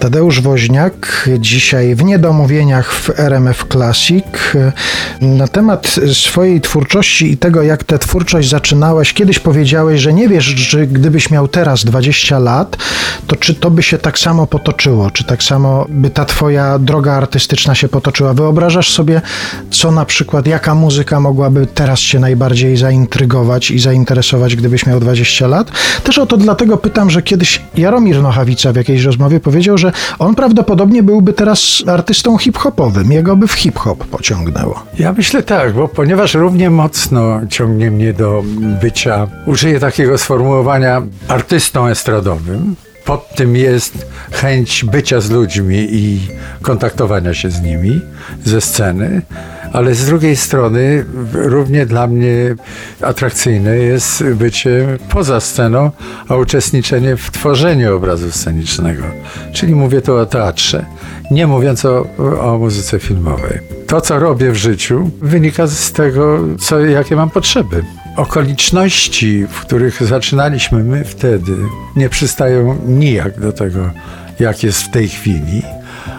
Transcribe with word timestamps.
Tadeusz 0.00 0.40
Woźniak, 0.40 1.28
dzisiaj 1.38 1.94
w 1.94 2.04
Niedomówieniach 2.04 2.92
w 2.92 3.20
RMF 3.20 3.64
Classic. 3.72 4.24
Na 5.20 5.48
temat 5.48 5.96
swojej 6.12 6.60
twórczości 6.60 7.32
i 7.32 7.36
tego, 7.36 7.62
jak 7.62 7.84
tę 7.84 7.98
twórczość 7.98 8.48
zaczynałeś, 8.48 9.12
kiedyś 9.12 9.38
powiedziałeś, 9.38 10.00
że 10.00 10.12
nie 10.12 10.28
wiesz, 10.28 10.44
że 10.44 10.86
gdybyś 10.86 11.30
miał 11.30 11.48
teraz 11.48 11.84
20 11.84 12.38
lat, 12.38 12.76
to 13.26 13.36
czy 13.36 13.54
to 13.54 13.70
by 13.70 13.82
się 13.82 13.98
tak 13.98 14.18
samo 14.18 14.46
potoczyło, 14.46 15.10
czy 15.10 15.24
tak 15.24 15.42
samo 15.42 15.86
by 15.88 16.10
ta 16.10 16.24
twoja 16.24 16.78
droga 16.78 17.12
artystyczna 17.12 17.74
się 17.74 17.88
potoczyła. 17.88 18.34
Wyobrażasz 18.34 18.90
sobie, 18.90 19.20
co 19.70 19.92
na 19.92 20.04
przykład, 20.04 20.46
jaka 20.46 20.74
muzyka 20.74 21.20
mogłaby 21.20 21.66
teraz 21.66 22.00
cię 22.00 22.20
najbardziej 22.20 22.76
zaintrygować 22.76 23.70
i 23.70 23.78
zainteresować, 23.78 24.56
gdybyś 24.56 24.86
miał 24.86 25.00
20 25.00 25.46
lat? 25.46 25.70
Też 26.04 26.18
o 26.18 26.26
to 26.26 26.36
dlatego 26.36 26.76
pytam, 26.76 27.10
że 27.10 27.22
kiedyś 27.22 27.62
Jaromir 27.76 28.22
Nochawica 28.22 28.72
w 28.72 28.76
jakiejś 28.76 29.02
rozmowie 29.02 29.40
powiedział, 29.40 29.78
że 29.78 29.87
że 29.88 30.16
on 30.18 30.34
prawdopodobnie 30.34 31.02
byłby 31.02 31.32
teraz 31.32 31.82
artystą 31.86 32.38
hip-hopowym. 32.38 33.12
Jego 33.12 33.36
by 33.36 33.46
w 33.46 33.52
hip-hop 33.52 34.04
pociągnęło. 34.04 34.82
Ja 34.98 35.12
myślę 35.12 35.42
tak, 35.42 35.72
bo 35.72 35.88
ponieważ 35.88 36.34
równie 36.34 36.70
mocno 36.70 37.40
ciągnie 37.48 37.90
mnie 37.90 38.12
do 38.12 38.42
bycia, 38.82 39.26
użyję 39.46 39.80
takiego 39.80 40.18
sformułowania, 40.18 41.02
artystą 41.28 41.86
estradowym, 41.86 42.76
pod 43.04 43.34
tym 43.34 43.56
jest 43.56 44.06
chęć 44.32 44.84
bycia 44.84 45.20
z 45.20 45.30
ludźmi 45.30 45.76
i 45.90 46.20
kontaktowania 46.62 47.34
się 47.34 47.50
z 47.50 47.62
nimi 47.62 48.00
ze 48.44 48.60
sceny, 48.60 49.22
ale 49.72 49.94
z 49.94 50.06
drugiej 50.06 50.36
strony 50.36 51.04
równie 51.32 51.86
dla 51.86 52.06
mnie 52.06 52.54
atrakcyjne 53.00 53.76
jest 53.76 54.24
bycie 54.24 54.98
poza 55.10 55.40
sceną, 55.40 55.90
a 56.28 56.36
uczestniczenie 56.36 57.16
w 57.16 57.30
tworzeniu 57.30 57.96
obrazu 57.96 58.32
scenicznego. 58.32 59.02
Czyli 59.52 59.74
mówię 59.74 60.02
tu 60.02 60.16
o 60.16 60.26
teatrze, 60.26 60.84
nie 61.30 61.46
mówiąc 61.46 61.84
o, 61.84 62.06
o 62.40 62.58
muzyce 62.58 62.98
filmowej. 62.98 63.58
To, 63.86 64.00
co 64.00 64.18
robię 64.18 64.52
w 64.52 64.56
życiu, 64.56 65.10
wynika 65.22 65.66
z 65.66 65.92
tego, 65.92 66.38
co, 66.58 66.80
jakie 66.80 67.16
mam 67.16 67.30
potrzeby. 67.30 67.84
Okoliczności, 68.16 69.46
w 69.50 69.60
których 69.60 70.02
zaczynaliśmy 70.02 70.84
my 70.84 71.04
wtedy, 71.04 71.52
nie 71.96 72.08
przystają 72.08 72.78
nijak 72.86 73.40
do 73.40 73.52
tego, 73.52 73.90
jak 74.40 74.62
jest 74.62 74.82
w 74.82 74.90
tej 74.90 75.08
chwili. 75.08 75.62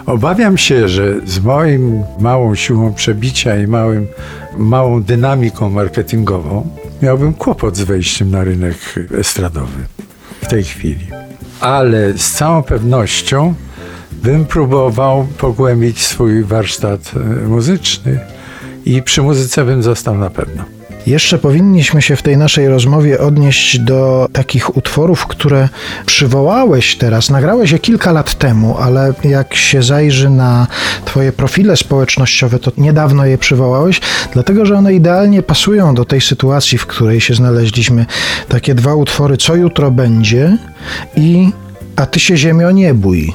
Obawiam 0.09 0.57
się, 0.57 0.87
że 0.87 1.15
z 1.25 1.39
moim 1.39 2.03
małą 2.19 2.55
siłą 2.55 2.93
przebicia 2.93 3.57
i 3.57 3.67
małym, 3.67 4.07
małą 4.57 5.03
dynamiką 5.03 5.69
marketingową 5.69 6.69
miałbym 7.01 7.33
kłopot 7.33 7.77
z 7.77 7.81
wejściem 7.81 8.31
na 8.31 8.43
rynek 8.43 8.77
estradowy 9.19 9.83
w 10.41 10.47
tej 10.47 10.63
chwili. 10.63 11.07
Ale 11.61 12.13
z 12.13 12.31
całą 12.31 12.63
pewnością 12.63 13.53
bym 14.11 14.45
próbował 14.45 15.27
pogłębić 15.37 16.01
swój 16.01 16.43
warsztat 16.43 17.11
e, 17.15 17.47
muzyczny 17.47 18.19
i 18.85 19.03
przy 19.03 19.21
muzyce 19.21 19.65
bym 19.65 19.83
został 19.83 20.17
na 20.17 20.29
pewno. 20.29 20.78
Jeszcze 21.09 21.37
powinniśmy 21.37 22.01
się 22.01 22.15
w 22.15 22.21
tej 22.21 22.37
naszej 22.37 22.67
rozmowie 22.67 23.19
odnieść 23.19 23.79
do 23.79 24.29
takich 24.33 24.77
utworów, 24.77 25.27
które 25.27 25.69
przywołałeś 26.05 26.95
teraz. 26.95 27.29
Nagrałeś 27.29 27.71
je 27.71 27.79
kilka 27.79 28.11
lat 28.11 28.33
temu, 28.33 28.77
ale 28.77 29.13
jak 29.23 29.55
się 29.55 29.83
zajrzy 29.83 30.29
na 30.29 30.67
Twoje 31.05 31.31
profile 31.31 31.77
społecznościowe, 31.77 32.59
to 32.59 32.71
niedawno 32.77 33.25
je 33.25 33.37
przywołałeś, 33.37 34.01
dlatego 34.33 34.65
że 34.65 34.77
one 34.77 34.93
idealnie 34.93 35.43
pasują 35.43 35.95
do 35.95 36.05
tej 36.05 36.21
sytuacji, 36.21 36.77
w 36.77 36.85
której 36.85 37.21
się 37.21 37.33
znaleźliśmy. 37.35 38.05
Takie 38.49 38.75
dwa 38.75 38.95
utwory, 38.95 39.37
Co 39.37 39.55
jutro 39.55 39.91
będzie 39.91 40.57
i 41.15 41.51
A 41.95 42.05
ty 42.05 42.19
się 42.19 42.37
ziemio 42.37 42.71
nie 42.71 42.93
bój. 42.93 43.33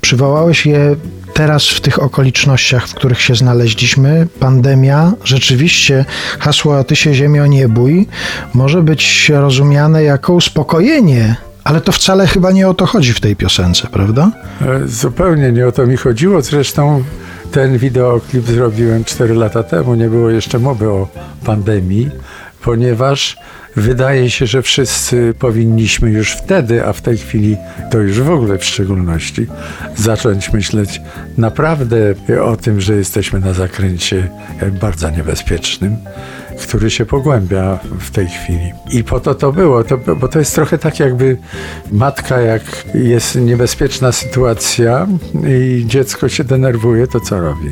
Przywołałeś 0.00 0.66
je 0.66 0.96
teraz 1.34 1.68
w 1.68 1.80
tych 1.80 2.02
okolicznościach, 2.02 2.88
w 2.88 2.94
których 2.94 3.20
się 3.20 3.34
znaleźliśmy, 3.34 4.26
pandemia, 4.40 5.12
rzeczywiście 5.24 6.04
hasło 6.38 6.84
ty 6.84 6.96
się 6.96 7.14
ziemio 7.14 7.46
nie 7.46 7.68
bój 7.68 8.08
może 8.54 8.82
być 8.82 9.28
rozumiane 9.28 10.02
jako 10.02 10.32
uspokojenie 10.32 11.36
ale 11.64 11.80
to 11.80 11.92
wcale 11.92 12.26
chyba 12.26 12.50
nie 12.50 12.68
o 12.68 12.74
to 12.74 12.86
chodzi 12.86 13.12
w 13.12 13.20
tej 13.20 13.36
piosence, 13.36 13.88
prawda? 13.92 14.30
E, 14.62 14.88
zupełnie 14.88 15.52
nie 15.52 15.66
o 15.66 15.72
to 15.72 15.86
mi 15.86 15.96
chodziło. 15.96 16.42
Zresztą 16.42 17.04
ten 17.52 17.78
wideoklip 17.78 18.46
zrobiłem 18.46 19.04
4 19.04 19.34
lata 19.34 19.62
temu. 19.62 19.94
Nie 19.94 20.08
było 20.08 20.30
jeszcze 20.30 20.58
mowy 20.58 20.88
o 20.88 21.08
pandemii, 21.44 22.10
ponieważ 22.62 23.36
Wydaje 23.76 24.30
się, 24.30 24.46
że 24.46 24.62
wszyscy 24.62 25.34
powinniśmy 25.38 26.10
już 26.10 26.32
wtedy, 26.32 26.86
a 26.86 26.92
w 26.92 27.02
tej 27.02 27.18
chwili 27.18 27.56
to 27.90 27.98
już 27.98 28.20
w 28.20 28.30
ogóle 28.30 28.58
w 28.58 28.64
szczególności, 28.64 29.46
zacząć 29.96 30.52
myśleć 30.52 31.00
naprawdę 31.38 32.14
o 32.44 32.56
tym, 32.56 32.80
że 32.80 32.94
jesteśmy 32.94 33.40
na 33.40 33.52
zakręcie 33.52 34.28
bardzo 34.80 35.10
niebezpiecznym 35.10 35.96
który 36.60 36.90
się 36.90 37.06
pogłębia 37.06 37.78
w 38.00 38.10
tej 38.10 38.26
chwili. 38.26 38.72
I 38.92 39.04
po 39.04 39.20
to 39.20 39.34
to 39.34 39.52
było, 39.52 39.84
to, 39.84 39.98
bo 40.16 40.28
to 40.28 40.38
jest 40.38 40.54
trochę 40.54 40.78
tak 40.78 41.00
jakby 41.00 41.36
matka, 41.92 42.40
jak 42.40 42.62
jest 42.94 43.36
niebezpieczna 43.36 44.12
sytuacja 44.12 45.06
i 45.48 45.84
dziecko 45.86 46.28
się 46.28 46.44
denerwuje, 46.44 47.06
to 47.06 47.20
co 47.20 47.40
robi? 47.40 47.70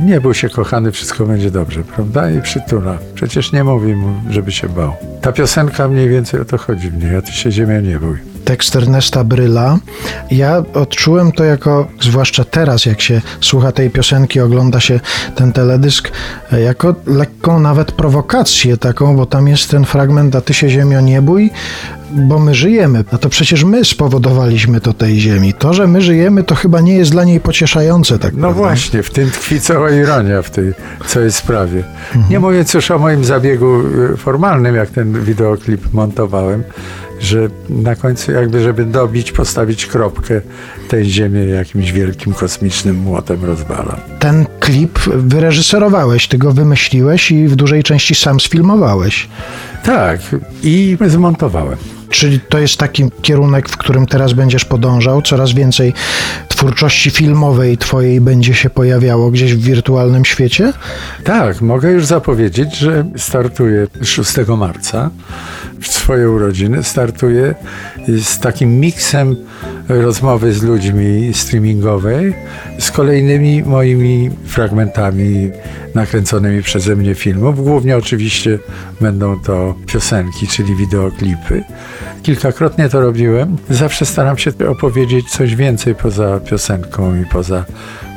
Nie 0.00 0.20
bój 0.20 0.34
się, 0.34 0.48
kochany, 0.48 0.92
wszystko 0.92 1.26
będzie 1.26 1.50
dobrze, 1.50 1.84
prawda? 1.84 2.30
I 2.30 2.42
przytula. 2.42 2.98
Przecież 3.14 3.52
nie 3.52 3.64
mówi 3.64 3.94
mu, 3.94 4.12
żeby 4.30 4.52
się 4.52 4.68
bał. 4.68 4.92
Ta 5.20 5.32
piosenka 5.32 5.88
mniej 5.88 6.08
więcej 6.08 6.40
o 6.40 6.44
to 6.44 6.58
chodzi 6.58 6.90
w 6.90 7.04
niej, 7.04 7.16
a 7.16 7.22
ty 7.22 7.32
się 7.32 7.52
ziemia 7.52 7.80
nie 7.80 7.98
bój. 7.98 8.16
Tekst 8.44 8.76
Ernesta 8.76 9.24
Bryla. 9.24 9.78
Ja 10.30 10.62
odczułem 10.74 11.32
to 11.32 11.44
jako, 11.44 11.88
zwłaszcza 12.00 12.44
teraz, 12.44 12.86
jak 12.86 13.00
się 13.00 13.20
słucha 13.40 13.72
tej 13.72 13.90
piosenki, 13.90 14.40
ogląda 14.40 14.80
się 14.80 15.00
ten 15.34 15.52
teledysk, 15.52 16.10
jako 16.64 16.94
lekką 17.06 17.60
nawet 17.60 17.92
prowokację 17.92 18.76
taką, 18.76 19.16
bo 19.16 19.26
tam 19.26 19.48
jest 19.48 19.70
ten 19.70 19.84
fragment, 19.84 20.36
a 20.36 20.40
ty 20.40 20.54
się 20.54 20.68
ziemio 20.68 21.00
nie 21.00 21.22
bój, 21.22 21.50
bo 22.14 22.38
my 22.38 22.54
żyjemy. 22.54 23.04
No 23.12 23.18
to 23.18 23.28
przecież 23.28 23.64
my 23.64 23.84
spowodowaliśmy 23.84 24.80
to 24.80 24.92
tej 24.92 25.20
ziemi. 25.20 25.54
To, 25.54 25.74
że 25.74 25.86
my 25.86 26.00
żyjemy, 26.00 26.44
to 26.44 26.54
chyba 26.54 26.80
nie 26.80 26.94
jest 26.94 27.10
dla 27.10 27.24
niej 27.24 27.40
pocieszające. 27.40 28.18
Tak 28.18 28.34
no 28.34 28.40
prawda? 28.40 28.58
właśnie, 28.58 29.02
w 29.02 29.10
tym 29.10 29.30
tkwi 29.30 29.60
cała 29.60 29.90
ironia 29.90 30.42
w 30.42 30.50
tej 30.50 30.72
całej 31.06 31.32
sprawie. 31.32 31.84
Mhm. 32.14 32.30
Nie 32.30 32.40
mówiąc 32.40 32.74
już 32.74 32.90
o 32.90 32.98
moim 32.98 33.24
zabiegu 33.24 33.80
y, 34.14 34.16
formalnym, 34.16 34.74
jak 34.74 34.90
ten 34.90 35.24
wideoklip 35.24 35.92
montowałem, 35.92 36.62
że 37.20 37.48
na 37.68 37.96
końcu 37.96 38.32
jakby, 38.32 38.62
żeby 38.62 38.84
dobić, 38.84 39.32
postawić 39.32 39.86
kropkę, 39.86 40.40
tej 40.88 41.04
ziemię 41.04 41.44
jakimś 41.44 41.92
wielkim 41.92 42.32
kosmicznym 42.32 42.96
młotem 42.96 43.44
rozwala. 43.44 43.96
Ten 44.18 44.46
klip 44.60 44.98
wyreżyserowałeś, 45.16 46.28
ty 46.28 46.38
go 46.38 46.52
wymyśliłeś 46.52 47.30
i 47.30 47.48
w 47.48 47.56
dużej 47.56 47.82
części 47.82 48.14
sam 48.14 48.40
sfilmowałeś. 48.40 49.28
Tak, 49.82 50.20
i 50.62 50.96
zmontowałem. 51.06 51.78
Czyli 52.10 52.40
to 52.40 52.58
jest 52.58 52.76
taki 52.76 53.10
kierunek, 53.22 53.68
w 53.68 53.76
którym 53.76 54.06
teraz 54.06 54.32
będziesz 54.32 54.64
podążał? 54.64 55.22
Coraz 55.22 55.52
więcej 55.52 55.94
twórczości 56.48 57.10
filmowej 57.10 57.78
twojej 57.78 58.20
będzie 58.20 58.54
się 58.54 58.70
pojawiało 58.70 59.30
gdzieś 59.30 59.54
w 59.54 59.62
wirtualnym 59.62 60.24
świecie? 60.24 60.72
Tak, 61.24 61.60
mogę 61.60 61.90
już 61.90 62.06
zapowiedzieć, 62.06 62.78
że 62.78 63.04
startuję 63.16 63.86
6 64.02 64.32
marca 64.56 65.10
w 65.80 65.88
swoje 65.88 66.30
urodziny. 66.30 66.82
Startuję 66.82 67.54
z 68.22 68.38
takim 68.38 68.80
miksem 68.80 69.36
rozmowy 70.00 70.52
z 70.52 70.62
ludźmi 70.62 71.34
streamingowej, 71.34 72.34
z 72.78 72.90
kolejnymi 72.90 73.62
moimi 73.62 74.30
fragmentami 74.46 75.50
nakręconymi 75.94 76.62
przeze 76.62 76.96
mnie 76.96 77.14
filmów. 77.14 77.64
Głównie 77.64 77.96
oczywiście 77.96 78.58
będą 79.00 79.40
to 79.40 79.74
piosenki, 79.86 80.46
czyli 80.46 80.76
wideoklipy. 80.76 81.64
Kilkakrotnie 82.22 82.88
to 82.88 83.00
robiłem. 83.00 83.56
Zawsze 83.70 84.06
staram 84.06 84.38
się 84.38 84.50
opowiedzieć 84.68 85.30
coś 85.30 85.54
więcej 85.54 85.94
poza 85.94 86.40
piosenką 86.40 87.22
i 87.22 87.26
poza 87.26 87.64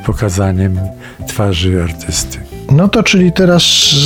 pokazaniem 0.06 0.80
twarzy 1.28 1.82
artysty. 1.82 2.38
No 2.70 2.88
to 2.88 3.02
czyli 3.02 3.32
teraz 3.32 3.62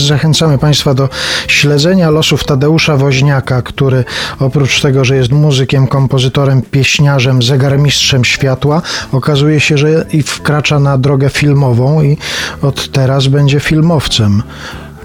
zachęcamy 0.06 0.58
Państwa 0.58 0.94
do 0.94 1.08
śledzenia 1.48 2.10
losów 2.10 2.44
Tadeusza 2.44 2.96
Woźniaka, 2.96 3.62
który 3.62 4.04
oprócz 4.38 4.80
tego, 4.80 5.04
że 5.04 5.16
jest 5.16 5.32
muzykiem, 5.32 5.86
kompozytorem, 5.86 6.62
pieśniarzem, 6.62 7.42
zegarmistrzem 7.42 8.24
światła, 8.24 8.82
okazuje 9.12 9.60
się, 9.60 9.78
że 9.78 10.06
i 10.12 10.22
wkracza 10.22 10.78
na 10.78 10.98
drogę 10.98 11.28
filmową 11.28 12.02
i 12.02 12.16
od 12.62 12.90
teraz 12.90 13.26
będzie 13.26 13.60
filmowcem. 13.60 14.42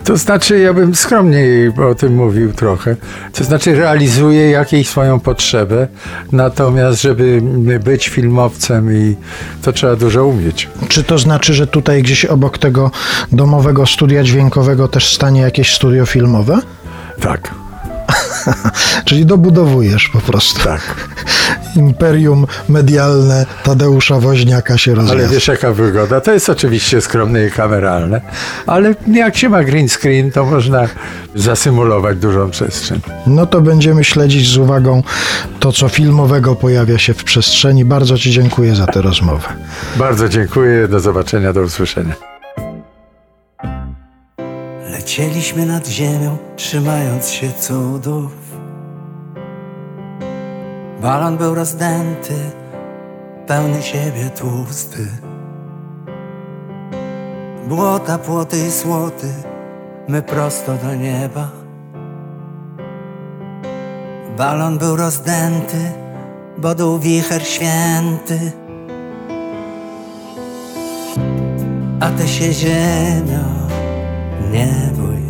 To 0.05 0.17
znaczy, 0.17 0.59
ja 0.59 0.73
bym 0.73 0.95
skromniej 0.95 1.69
o 1.89 1.95
tym 1.95 2.15
mówił 2.15 2.53
trochę. 2.53 2.95
To 3.33 3.43
znaczy, 3.43 3.75
realizuje 3.75 4.49
jakąś 4.49 4.87
swoją 4.87 5.19
potrzebę, 5.19 5.87
natomiast, 6.31 7.01
żeby 7.01 7.41
być 7.83 8.09
filmowcem, 8.09 8.93
i 8.93 9.15
to 9.61 9.73
trzeba 9.73 9.95
dużo 9.95 10.25
umieć. 10.25 10.69
Czy 10.87 11.03
to 11.03 11.17
znaczy, 11.17 11.53
że 11.53 11.67
tutaj 11.67 12.03
gdzieś 12.03 12.25
obok 12.25 12.57
tego 12.57 12.91
domowego 13.31 13.85
studia 13.85 14.23
dźwiękowego 14.23 14.87
też 14.87 15.15
stanie 15.15 15.41
jakieś 15.41 15.75
studio 15.75 16.05
filmowe? 16.05 16.59
Tak. 17.21 17.53
Czyli 19.05 19.25
dobudowujesz 19.25 20.09
po 20.09 20.19
prostu. 20.19 20.63
Tak. 20.63 20.81
Imperium 21.75 22.45
medialne 22.69 23.45
Tadeusza 23.63 24.19
Woźniaka 24.19 24.77
się 24.77 24.95
rozwija. 24.95 25.19
Ale 25.19 25.33
wiesz 25.33 25.47
jaka 25.47 25.73
wygoda? 25.73 26.21
To 26.21 26.31
jest 26.33 26.49
oczywiście 26.49 27.01
skromne 27.01 27.45
i 27.45 27.51
kameralne, 27.51 28.21
ale 28.67 28.95
jak 29.13 29.37
się 29.37 29.49
ma 29.49 29.63
green 29.63 29.89
screen, 29.89 30.31
to 30.31 30.45
można 30.45 30.87
zasymulować 31.35 32.17
dużą 32.17 32.49
przestrzeń. 32.51 33.01
No 33.27 33.45
to 33.45 33.61
będziemy 33.61 34.03
śledzić 34.03 34.49
z 34.49 34.57
uwagą 34.57 35.03
to, 35.59 35.71
co 35.71 35.89
filmowego 35.89 36.55
pojawia 36.55 36.97
się 36.97 37.13
w 37.13 37.23
przestrzeni. 37.23 37.85
Bardzo 37.85 38.17
Ci 38.17 38.31
dziękuję 38.31 38.75
za 38.75 38.87
tę 38.87 39.01
rozmowę. 39.01 39.47
Bardzo 39.95 40.29
dziękuję, 40.29 40.87
do 40.87 40.99
zobaczenia, 40.99 41.53
do 41.53 41.61
usłyszenia. 41.61 42.13
Lecieliśmy 44.91 45.65
nad 45.65 45.87
ziemią, 45.87 46.37
trzymając 46.55 47.29
się 47.29 47.51
cudów. 47.59 48.44
Balon 51.05 51.37
był 51.37 51.55
rozdęty, 51.55 52.33
pełny 53.47 53.81
siebie 53.81 54.29
tłusty. 54.29 55.07
Błota, 57.67 58.17
płoty 58.17 58.57
i 58.67 58.71
słoty, 58.71 59.27
my 60.07 60.21
prosto 60.21 60.73
do 60.73 60.95
nieba. 60.95 61.49
Balon 64.37 64.77
był 64.77 64.95
rozdęty, 64.95 65.91
bo 66.57 66.75
dół 66.75 66.99
wicher 66.99 67.47
święty. 67.47 68.51
A 71.99 72.09
ty 72.09 72.27
się 72.27 72.53
ziemią 72.53 73.67
nie 74.51 74.73
bój. 74.95 75.21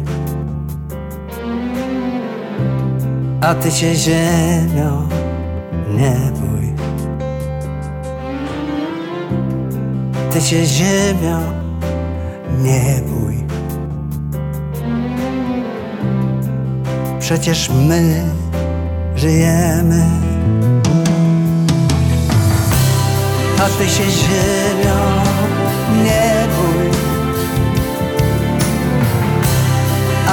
A 3.41 3.55
ty 3.55 3.71
się 3.71 3.95
ziemią 3.95 5.24
nie 5.97 6.15
bój. 6.39 6.73
Ty 10.31 10.41
się 10.41 10.65
ziemią 10.65 11.39
nie 12.61 13.01
bój. 13.07 13.43
Przecież 17.19 17.69
my 17.69 18.23
żyjemy. 19.15 20.05
A 23.59 23.69
ty 23.77 23.89
się 23.89 24.03
ziemią 24.11 24.97
nie 26.03 26.47
bój. 26.55 27.05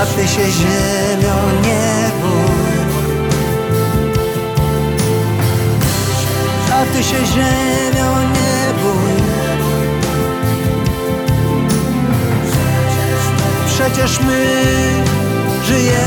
a 0.02 0.06
ty 0.06 0.28
się 0.28 0.50
ziemią 0.50 1.34
nie 1.62 2.10
bój. 2.22 2.31
Ty 6.82 7.02
się 7.02 7.26
ziemią 7.26 8.20
nie 8.20 8.74
bój. 8.82 9.22
Przecież 13.66 14.20
my 14.20 14.46
żyjemy. 15.64 16.02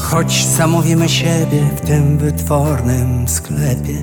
Choć 0.00 0.46
zamówimy 0.46 1.08
siebie 1.08 1.62
w 1.76 1.80
tym 1.80 2.18
wytwornym 2.18 3.28
sklepie 3.28 4.02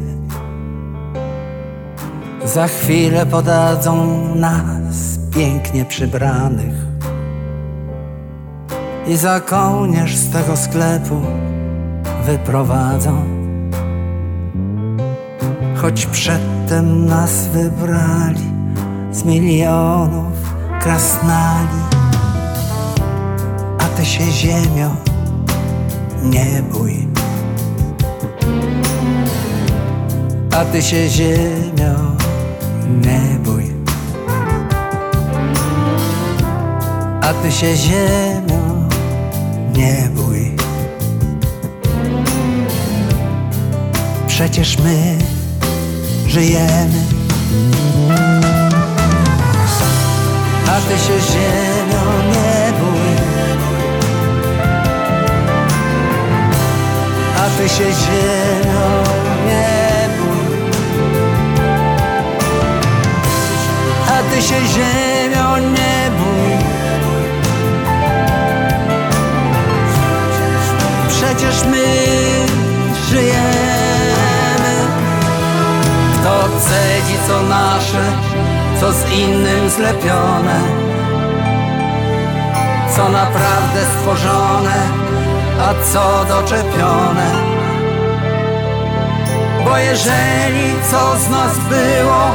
Za 2.45 2.67
chwilę 2.67 3.25
podadzą 3.25 4.35
nas 4.35 5.19
pięknie 5.35 5.85
przybranych 5.85 6.86
I 9.07 9.17
za 9.17 9.39
kołnierz 9.39 10.15
z 10.15 10.29
tego 10.29 10.57
sklepu 10.57 11.21
wyprowadzą 12.25 13.23
Choć 15.75 16.05
przedtem 16.05 17.05
nas 17.05 17.47
wybrali 17.47 18.51
z 19.11 19.23
milionów 19.23 20.53
krasnali 20.81 21.81
A 23.79 23.97
ty 23.97 24.05
się 24.05 24.31
ziemią 24.31 24.95
nie 26.23 26.63
bój. 26.71 27.07
A 30.55 30.65
ty 30.65 30.81
się 30.81 31.09
ziemią 31.09 32.15
nie 33.01 33.39
bój. 33.43 33.71
A 37.21 37.33
ty 37.33 37.51
się 37.51 37.75
ziemią 37.75 38.46
nie 39.77 40.09
bój. 40.15 40.51
Przecież 44.27 44.77
my 44.77 45.17
żyjemy. 46.27 47.01
A 50.67 50.79
ty 50.81 50.97
się 50.97 51.19
ziemią 51.31 52.03
nie 52.29 52.73
bój. 52.79 53.27
a 57.37 57.49
ty 57.57 57.69
się 57.69 57.83
ziemią 57.83 59.03
nie 59.47 60.09
bój. 60.17 60.69
A 64.07 64.33
ty 64.33 64.41
się 64.41 64.59
ziemią 64.67 65.57
nie 65.57 65.77
bój. 65.77 65.96
Przecież 71.57 71.71
my 71.71 71.85
żyjemy. 73.09 74.75
Kto 76.13 76.43
cedzi 76.59 77.17
co 77.27 77.41
nasze, 77.41 78.03
co 78.81 78.91
z 78.93 79.11
innym 79.11 79.69
zlepione, 79.69 80.59
co 82.95 83.09
naprawdę 83.09 83.79
stworzone 83.97 84.75
a 85.61 85.93
co 85.93 86.25
doczepione. 86.25 87.31
Bo 89.65 89.77
jeżeli 89.77 90.73
co 90.91 91.19
z 91.19 91.29
nas 91.29 91.57
było, 91.69 92.31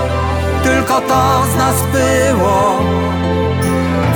tylko 0.62 1.00
to 1.00 1.42
z 1.52 1.56
nas 1.56 1.82
było, 1.92 2.78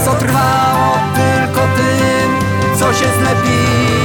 co 0.04 0.12
trwało 0.12 0.98
tylko 1.14 1.60
tym, 1.60 2.30
co 2.78 2.92
się 2.92 3.06
zlepiło. 3.20 3.95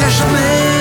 jamais 0.00 0.77